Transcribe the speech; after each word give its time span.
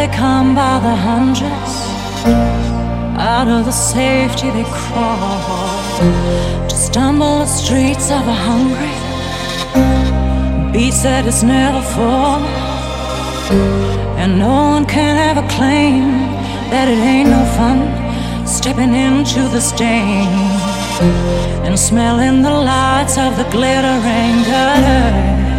they 0.00 0.08
come 0.08 0.54
by 0.54 0.78
the 0.80 0.94
hundreds. 0.94 1.72
Out 3.18 3.48
of 3.48 3.64
the 3.66 3.72
safety 3.72 4.50
they 4.50 4.64
crawl 4.64 5.98
to 6.68 6.74
stumble 6.74 7.40
the 7.40 7.46
streets 7.46 8.10
of 8.10 8.26
a 8.26 8.36
hungry 8.48 8.96
beats 10.72 11.02
that 11.02 11.26
is 11.26 11.42
never 11.42 11.82
full. 11.82 12.40
And 14.20 14.38
no 14.38 14.54
one 14.74 14.86
can 14.86 15.16
ever 15.28 15.46
claim 15.48 16.04
that 16.70 16.86
it 16.88 17.00
ain't 17.12 17.28
no 17.28 17.44
fun 17.58 17.78
stepping 18.46 18.94
into 18.94 19.42
the 19.48 19.60
stain 19.60 20.28
and 21.66 21.78
smelling 21.78 22.42
the 22.42 22.50
lights 22.50 23.18
of 23.18 23.36
the 23.36 23.44
glittering 23.50 24.36
gutter. 24.50 25.49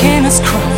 Skin 0.00 0.24
is 0.24 0.40
crawling. 0.40 0.69